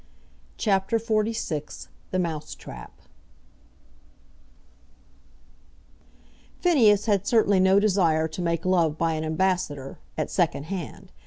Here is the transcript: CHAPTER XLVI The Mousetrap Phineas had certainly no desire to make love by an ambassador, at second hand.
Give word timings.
CHAPTER 0.57 0.97
XLVI 0.97 1.87
The 2.09 2.17
Mousetrap 2.17 2.91
Phineas 6.59 7.05
had 7.05 7.27
certainly 7.27 7.59
no 7.59 7.79
desire 7.79 8.27
to 8.27 8.41
make 8.41 8.65
love 8.65 8.97
by 8.97 9.13
an 9.13 9.23
ambassador, 9.23 9.99
at 10.17 10.31
second 10.31 10.63
hand. 10.63 11.11